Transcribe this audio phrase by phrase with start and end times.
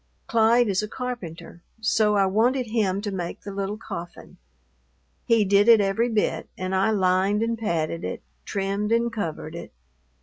[0.25, 4.37] Clyde is a carpenter; so I wanted him to make the little coffin.
[5.25, 9.71] He did it every bit, and I lined and padded it, trimmed and covered it.